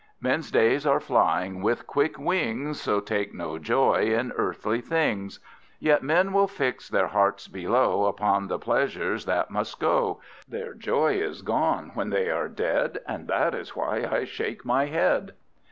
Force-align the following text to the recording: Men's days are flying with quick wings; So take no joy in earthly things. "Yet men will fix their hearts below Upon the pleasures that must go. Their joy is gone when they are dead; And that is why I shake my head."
Men's 0.19 0.49
days 0.49 0.87
are 0.87 0.99
flying 0.99 1.61
with 1.61 1.85
quick 1.85 2.17
wings; 2.17 2.81
So 2.81 2.99
take 3.01 3.35
no 3.35 3.59
joy 3.59 4.05
in 4.17 4.31
earthly 4.35 4.81
things. 4.81 5.39
"Yet 5.77 6.01
men 6.01 6.33
will 6.33 6.47
fix 6.47 6.89
their 6.89 7.05
hearts 7.05 7.47
below 7.47 8.05
Upon 8.07 8.47
the 8.47 8.57
pleasures 8.57 9.25
that 9.25 9.51
must 9.51 9.79
go. 9.79 10.19
Their 10.47 10.73
joy 10.73 11.17
is 11.21 11.43
gone 11.43 11.91
when 11.93 12.09
they 12.09 12.31
are 12.31 12.49
dead; 12.49 13.01
And 13.07 13.27
that 13.27 13.53
is 13.53 13.75
why 13.75 14.07
I 14.11 14.23
shake 14.23 14.65
my 14.65 14.87
head." 14.87 15.33